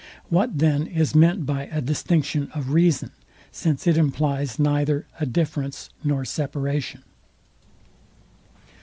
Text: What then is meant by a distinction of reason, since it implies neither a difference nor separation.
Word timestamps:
What 0.29 0.57
then 0.57 0.87
is 0.87 1.13
meant 1.13 1.45
by 1.45 1.67
a 1.67 1.79
distinction 1.79 2.49
of 2.55 2.71
reason, 2.71 3.11
since 3.51 3.85
it 3.85 3.97
implies 3.97 4.57
neither 4.57 5.05
a 5.19 5.27
difference 5.27 5.91
nor 6.03 6.25
separation. 6.25 7.03